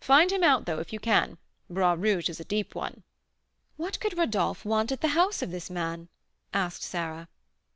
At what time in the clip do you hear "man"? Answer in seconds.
5.70-6.08